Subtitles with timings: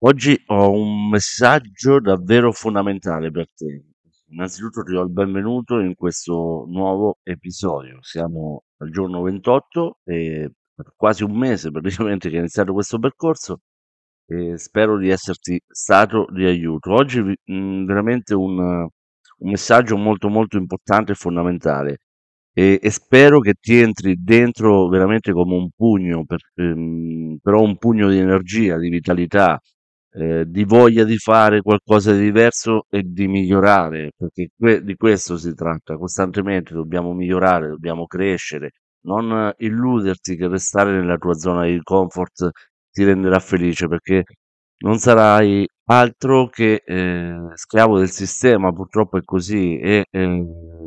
[0.00, 3.84] Oggi ho un messaggio davvero fondamentale per te.
[4.30, 7.98] Innanzitutto ti do il benvenuto in questo nuovo episodio.
[8.02, 13.60] Siamo al giorno 28 e per quasi un mese praticamente che è iniziato questo percorso
[14.26, 16.92] e spero di esserti stato di aiuto.
[16.92, 21.98] Oggi mh, veramente un, un messaggio molto molto importante e fondamentale
[22.52, 27.76] e, e spero che ti entri dentro veramente come un pugno, per- ehm, però un
[27.78, 29.60] pugno di energia, di vitalità,
[30.12, 35.36] eh, di voglia di fare qualcosa di diverso e di migliorare, perché que- di questo
[35.36, 38.70] si tratta, costantemente dobbiamo migliorare, dobbiamo crescere,
[39.02, 42.50] non illuderti che restare nella tua zona di comfort
[42.90, 44.24] ti renderà felice, perché
[44.80, 50.44] non sarai altro che eh, schiavo del sistema, purtroppo è così, e eh,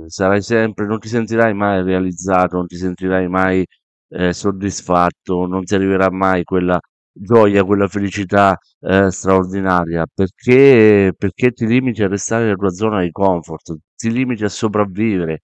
[0.08, 3.66] sarai sempre, non ti sentirai mai realizzato, non ti sentirai mai
[4.10, 6.80] eh, soddisfatto, non ti arriverà mai quella
[7.14, 13.12] gioia, quella felicità eh, straordinaria, perché, perché ti limiti a restare nella tua zona di
[13.12, 15.44] comfort, ti limiti a sopravvivere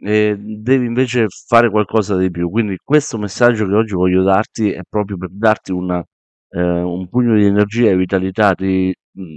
[0.00, 2.50] e devi invece fare qualcosa di più.
[2.50, 6.02] Quindi questo messaggio che oggi voglio darti è proprio per darti una,
[6.50, 9.34] eh, un pugno di energia e vitalità, di, mh,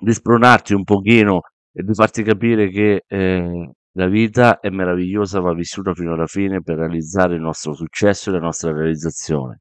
[0.00, 1.40] di spronarti un pochino
[1.72, 6.62] e di farti capire che eh, la vita è meravigliosa, va vissuta fino alla fine
[6.62, 9.58] per realizzare il nostro successo e la nostra realizzazione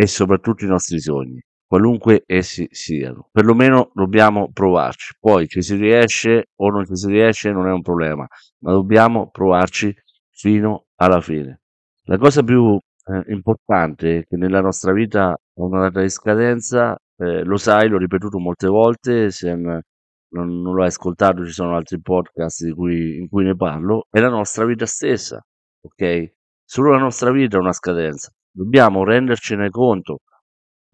[0.00, 3.30] e soprattutto i nostri sogni, qualunque essi siano.
[3.32, 5.14] Perlomeno dobbiamo provarci.
[5.18, 8.24] Poi ci si riesce o non ci si riesce non è un problema,
[8.60, 9.92] ma dobbiamo provarci
[10.30, 11.62] fino alla fine.
[12.04, 17.42] La cosa più eh, importante che nella nostra vita ha una data di scadenza, eh,
[17.42, 19.80] lo sai, l'ho ripetuto molte volte, se non,
[20.28, 24.28] non lo hai ascoltato ci sono altri podcast cui- in cui ne parlo, è la
[24.28, 25.44] nostra vita stessa,
[25.80, 26.34] ok?
[26.64, 28.30] Solo la nostra vita ha una scadenza.
[28.58, 30.18] Dobbiamo rendercene conto.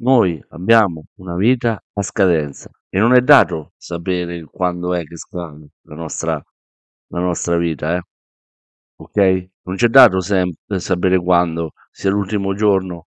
[0.01, 5.69] Noi abbiamo una vita a scadenza e non è dato sapere quando è che scade
[5.87, 6.35] la nostra,
[7.07, 8.03] la nostra vita, eh?
[8.97, 9.49] Ok?
[9.63, 13.07] Non c'è dato sempre sapere quando sia l'ultimo giorno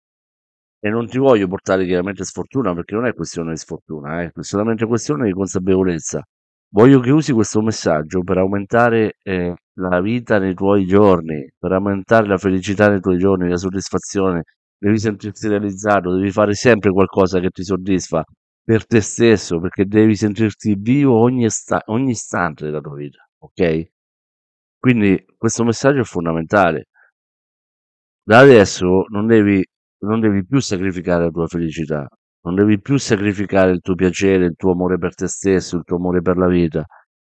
[0.80, 4.32] e non ti voglio portare chiaramente sfortuna perché non è questione di sfortuna, eh?
[4.34, 6.26] è solamente questione di consapevolezza.
[6.70, 12.28] Voglio che usi questo messaggio per aumentare eh, la vita nei tuoi giorni, per aumentare
[12.28, 14.44] la felicità nei tuoi giorni, la soddisfazione.
[14.78, 18.24] Devi sentirti realizzato, devi fare sempre qualcosa che ti soddisfa
[18.64, 23.86] per te stesso, perché devi sentirti vivo ogni, ista- ogni istante della tua vita, ok?
[24.80, 26.86] Quindi questo messaggio è fondamentale.
[28.24, 29.64] Da adesso non devi,
[30.00, 32.08] non devi più sacrificare la tua felicità,
[32.46, 35.98] non devi più sacrificare il tuo piacere, il tuo amore per te stesso, il tuo
[35.98, 36.86] amore per la vita.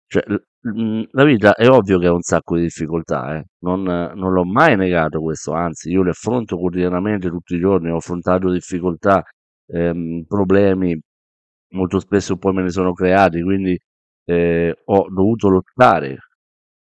[0.07, 0.43] Cioè, l-
[0.81, 3.45] mm, la vita è ovvio che ha un sacco di difficoltà, eh.
[3.61, 7.97] Non, non l'ho mai negato questo, anzi, io le affronto quotidianamente tutti i giorni, ho
[7.97, 9.23] affrontato difficoltà,
[9.67, 10.99] ehm, problemi,
[11.75, 13.79] molto spesso poi me ne sono creati, quindi
[14.25, 16.19] eh, ho dovuto lottare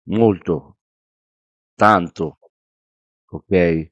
[0.09, 0.77] molto,
[1.75, 2.39] tanto,
[3.31, 3.91] ok?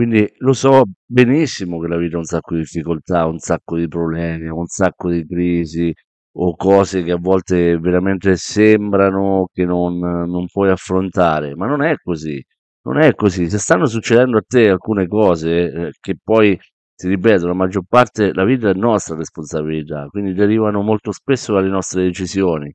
[0.00, 3.86] Quindi lo so benissimo che la vita ha un sacco di difficoltà, un sacco di
[3.86, 5.92] problemi, un sacco di crisi
[6.38, 11.96] o cose che a volte veramente sembrano che non, non puoi affrontare, ma non è
[12.02, 12.42] così.
[12.84, 13.50] Non è così.
[13.50, 16.58] Se stanno succedendo a te alcune cose eh, che poi,
[16.96, 21.68] ti ripeto, la maggior parte, la vita è nostra responsabilità, quindi derivano molto spesso dalle
[21.68, 22.72] nostre decisioni.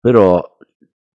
[0.00, 0.42] Però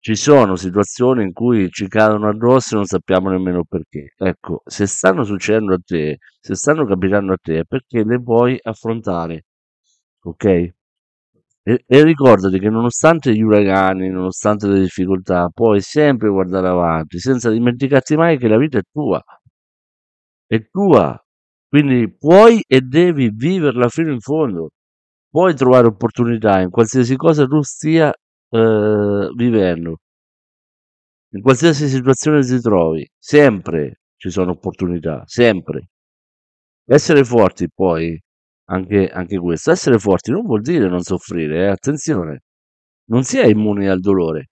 [0.01, 4.13] ci sono situazioni in cui ci cadono addosso e non sappiamo nemmeno perché.
[4.17, 8.57] Ecco, se stanno succedendo a te, se stanno capitando a te, è perché le puoi
[8.61, 9.45] affrontare,
[10.23, 10.45] ok?
[11.63, 17.51] E, e ricordati che nonostante gli uragani, nonostante le difficoltà, puoi sempre guardare avanti, senza
[17.51, 19.21] dimenticarti mai che la vita è tua,
[20.47, 21.17] è tua.
[21.67, 24.71] Quindi puoi e devi viverla fino in fondo.
[25.29, 28.11] Puoi trovare opportunità in qualsiasi cosa tu stia
[28.51, 29.97] eh, vivendo.
[31.33, 35.87] In qualsiasi situazione ti trovi, sempre ci sono opportunità, sempre.
[36.85, 38.19] Essere forti poi,
[38.69, 42.41] anche, anche questo, essere forti non vuol dire non soffrire, eh, attenzione,
[43.09, 44.49] non si è immuni al dolore,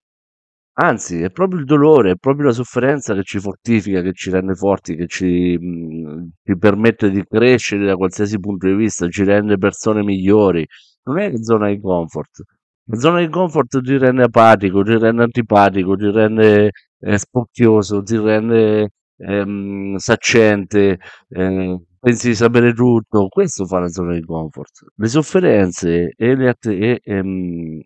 [0.80, 4.54] anzi è proprio il dolore, è proprio la sofferenza che ci fortifica, che ci rende
[4.54, 9.58] forti, che ci, mh, ci permette di crescere da qualsiasi punto di vista, ci rende
[9.58, 10.66] persone migliori,
[11.04, 12.42] non è zona di comfort.
[12.92, 16.70] Zona di comfort ti rende apatico, ti rende antipatico, ti rende
[17.00, 20.98] eh, spocchioso, ti rende ehm, saccente,
[21.28, 23.28] eh, pensi di sapere tutto.
[23.28, 24.84] Questo fa la zona di comfort.
[24.94, 27.80] Le sofferenze e le, att- e, ehm,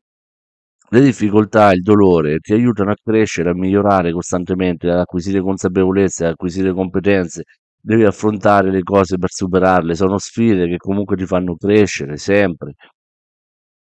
[0.91, 6.33] le difficoltà, il dolore ti aiutano a crescere, a migliorare costantemente, ad acquisire consapevolezze, ad
[6.33, 7.45] acquisire competenze,
[7.81, 12.75] devi affrontare le cose per superarle, sono sfide che comunque ti fanno crescere sempre.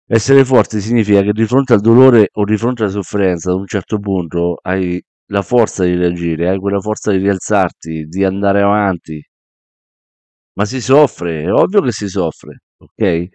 [0.09, 3.67] Essere forti significa che di fronte al dolore o di fronte alla sofferenza, ad un
[3.67, 9.21] certo punto hai la forza di reagire, hai quella forza di rialzarti, di andare avanti.
[10.57, 13.27] Ma si soffre, è ovvio che si soffre, ok?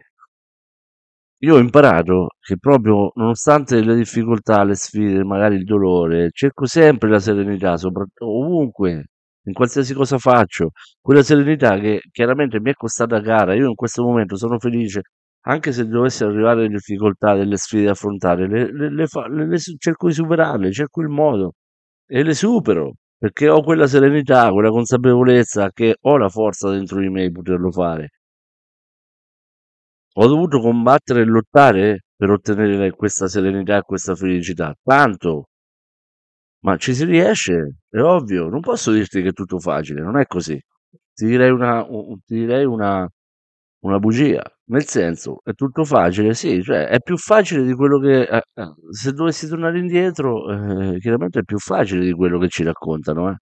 [1.44, 7.10] Io ho imparato che proprio nonostante le difficoltà, le sfide, magari il dolore, cerco sempre
[7.10, 9.06] la serenità, soprattutto ovunque,
[9.46, 10.70] in qualsiasi cosa faccio.
[11.00, 13.54] Quella serenità che chiaramente mi è costata cara.
[13.54, 15.02] Io in questo momento sono felice,
[15.42, 19.58] anche se dovessero arrivare delle difficoltà, delle sfide da affrontare, le, le- le le- le
[19.58, 21.54] cerco di superarle, cerco il modo
[22.06, 27.08] e le supero, perché ho quella serenità, quella consapevolezza che ho la forza dentro di
[27.08, 28.10] me di poterlo fare.
[30.14, 34.74] Ho dovuto combattere e lottare per ottenere questa serenità e questa felicità.
[34.82, 35.48] Tanto,
[36.64, 38.48] ma ci si riesce, è ovvio.
[38.48, 40.58] Non posso dirti che è tutto facile, non è così.
[41.14, 41.84] Ti direi una,
[42.24, 43.08] ti direi una,
[43.80, 44.42] una bugia.
[44.72, 48.22] Nel senso, è tutto facile, sì, cioè è più facile di quello che...
[48.22, 50.50] eh, eh, se dovessi tornare indietro,
[50.94, 53.36] eh, chiaramente è più facile di quello che ci raccontano, eh.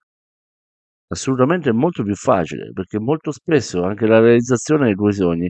[1.09, 5.49] Assolutamente è molto più facile, perché molto spesso anche la realizzazione dei tuoi sogni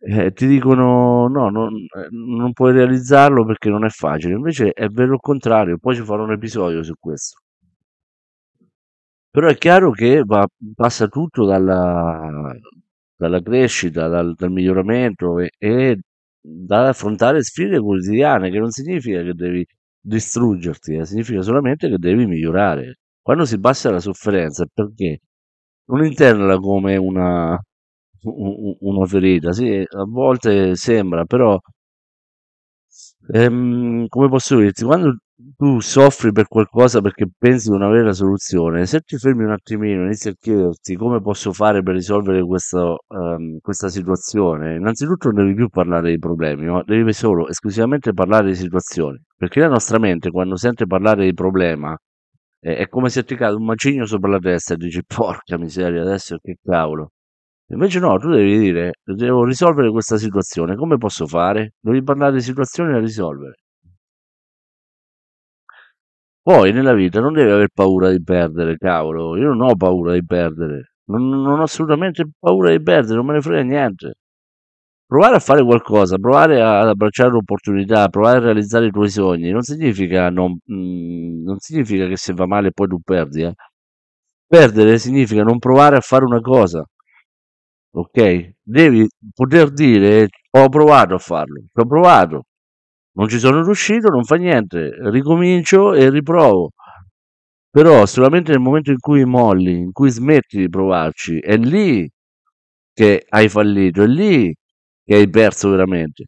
[0.00, 4.34] eh, ti dicono no, non, eh, non puoi realizzarlo perché non è facile.
[4.34, 7.40] Invece è vero il contrario, poi ci farò un episodio su questo.
[9.30, 12.30] Però è chiaro che va- passa tutto dalla,
[13.18, 15.98] dalla crescita, dal, dal miglioramento e, e
[16.40, 19.66] dall'affrontare sfide quotidiane, che non significa che devi
[20.00, 22.98] distruggerti, eh, significa solamente che devi migliorare.
[23.20, 25.18] Quando si passa alla sofferenza perché
[25.86, 27.58] non internala come una,
[28.22, 31.58] una ferita, sì, a volte sembra, però
[33.30, 35.18] Ehm, come posso dirti, quando
[35.56, 39.50] tu soffri per qualcosa perché pensi di non avere la soluzione, se ti fermi un
[39.50, 45.28] attimino, e inizi a chiederti come posso fare per risolvere questo, ehm, questa situazione, innanzitutto
[45.30, 49.68] non devi più parlare dei problemi, ma devi solo esclusivamente parlare di situazioni, perché la
[49.68, 51.94] nostra mente quando sente parlare di problema
[52.60, 56.00] è, è come se ti cade un macigno sopra la testa e dici porca miseria,
[56.00, 57.10] adesso che cavolo.
[57.70, 61.72] Invece no, tu devi dire, devo risolvere questa situazione, come posso fare?
[61.80, 63.56] Devi parlare di situazioni da risolvere.
[66.42, 70.24] Poi nella vita non devi aver paura di perdere, cavolo, io non ho paura di
[70.24, 74.14] perdere, non, non ho assolutamente paura di perdere, non me ne frega niente.
[75.06, 79.62] Provare a fare qualcosa, provare ad abbracciare l'opportunità, provare a realizzare i tuoi sogni, non
[79.62, 83.54] significa, non, mm, non significa che se va male poi tu perdi, eh.
[84.46, 86.84] Perdere significa non provare a fare una cosa.
[87.94, 88.50] Ok?
[88.62, 92.44] Devi poter dire ho provato a farlo, ho provato,
[93.16, 96.70] non ci sono riuscito, non fa niente, ricomincio e riprovo.
[97.70, 102.08] Però solamente nel momento in cui molli, in cui smetti di provarci, è lì
[102.92, 104.54] che hai fallito, è lì
[105.04, 106.26] che hai perso veramente.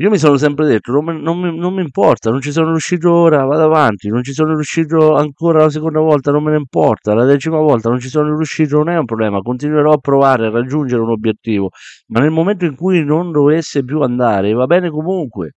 [0.00, 3.44] Io mi sono sempre detto, non, non non mi importa, non ci sono riuscito ora,
[3.44, 7.24] vado avanti, non ci sono riuscito ancora la seconda volta, non me ne importa, la
[7.24, 11.02] decima volta non ci sono riuscito, non è un problema, continuerò a provare a raggiungere
[11.02, 11.70] un obiettivo,
[12.08, 15.54] ma nel momento in cui non dovesse più andare, va bene comunque.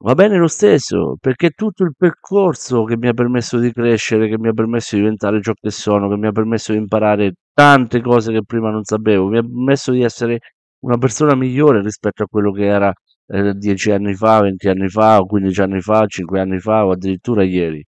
[0.00, 4.38] Va bene lo stesso, perché tutto il percorso che mi ha permesso di crescere, che
[4.38, 8.00] mi ha permesso di diventare ciò che sono, che mi ha permesso di imparare tante
[8.00, 10.38] cose che prima non sapevo, mi ha permesso di essere
[10.84, 12.92] una persona migliore rispetto a quello che era
[13.28, 16.90] eh, 10 anni fa, 20 anni fa, o 15 anni fa, 5 anni fa, o
[16.92, 17.84] addirittura ieri.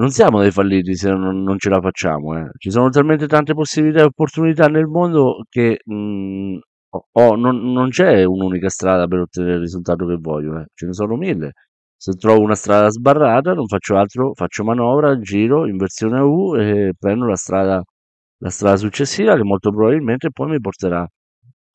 [0.00, 2.50] Non siamo dei falliti se non, non ce la facciamo, eh.
[2.56, 6.58] Ci sono talmente tante possibilità e opportunità nel mondo che mh,
[6.90, 10.66] ho- ho- non, non c'è un'unica strada per ottenere il risultato che voglio, eh.
[10.74, 11.52] Ce ne sono mille.
[11.96, 17.26] Se trovo una strada sbarrata, non faccio altro, faccio manovra, giro, inversione U e prendo
[17.26, 17.82] la strada,
[18.38, 21.04] la strada successiva che molto probabilmente poi mi porterà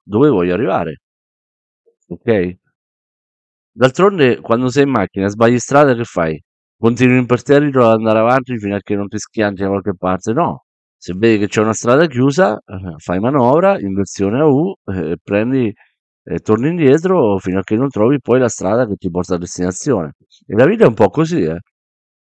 [0.02, 1.00] dove voglio arrivare.
[2.14, 2.58] Ok?
[3.76, 6.40] D'altronde, quando sei in macchina, sbagli strada, che fai?
[6.78, 10.32] Continui imperterrito ad andare avanti fino a che non ti schianti da qualche parte?
[10.34, 10.66] No.
[10.96, 15.74] Se vedi che c'è una strada chiusa, eh, fai manovra, inversione a U, eh, prendi
[16.26, 19.38] e torni indietro fino a che non trovi poi la strada che ti porta a
[19.38, 20.14] destinazione.
[20.46, 21.60] E la vita è un po' così, eh.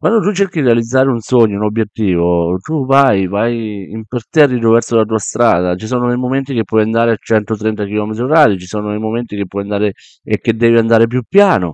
[0.02, 5.04] Quando tu cerchi di realizzare un sogno, un obiettivo, tu vai, vai imperterrito verso la
[5.04, 5.76] tua strada.
[5.76, 9.46] Ci sono dei momenti che puoi andare a 130 km/h, ci sono dei momenti che
[9.46, 9.92] puoi andare
[10.24, 11.74] e che devi andare più piano.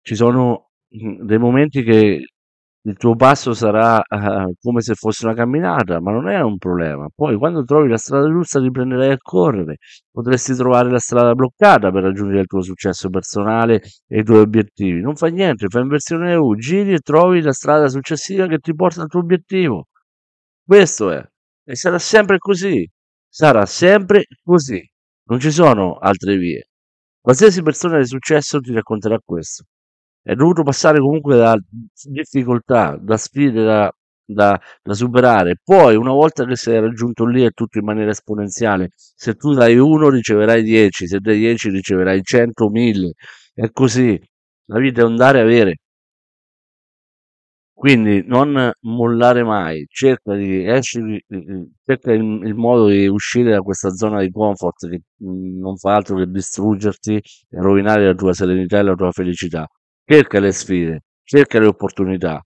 [0.00, 2.26] Ci sono dei momenti che
[2.88, 7.06] il tuo passo sarà eh, come se fosse una camminata, ma non è un problema.
[7.14, 9.76] Poi quando trovi la strada giusta riprenderai a correre.
[10.10, 15.02] Potresti trovare la strada bloccata per raggiungere il tuo successo personale e i tuoi obiettivi.
[15.02, 19.02] Non fa niente, fai inversione U, giri e trovi la strada successiva che ti porta
[19.02, 19.88] al tuo obiettivo.
[20.64, 21.22] Questo è.
[21.64, 22.88] E sarà sempre così.
[23.28, 24.82] Sarà sempre così.
[25.24, 26.68] Non ci sono altre vie.
[27.20, 29.64] Qualsiasi persona di successo ti racconterà questo.
[30.28, 31.56] È dovuto passare comunque da
[32.04, 33.90] difficoltà, da sfide da,
[34.26, 35.56] da, da superare.
[35.64, 38.90] Poi, una volta che sei raggiunto lì, è tutto in maniera esponenziale.
[38.94, 43.12] Se tu dai 1, riceverai 10, se dai 10, riceverai 100, 1000.
[43.54, 44.20] È così.
[44.66, 45.76] La vita è un dare e avere.
[47.72, 51.22] Quindi non mollare mai, cerca di esci,
[51.84, 55.94] cerca il, il modo di uscire da questa zona di comfort che mm, non fa
[55.94, 57.22] altro che distruggerti e
[57.60, 59.66] rovinare la tua serenità e la tua felicità.
[60.10, 62.42] Cerca le sfide, cerca le opportunità.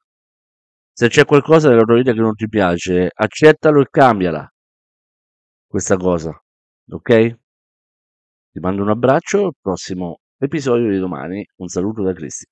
[0.92, 4.52] Se c'è qualcosa nella tua vita che non ti piace, accettalo e cambiala.
[5.64, 6.36] Questa cosa,
[6.90, 7.36] ok?
[8.50, 11.46] Ti mando un abbraccio, prossimo episodio di domani.
[11.58, 12.46] Un saluto da Cristi.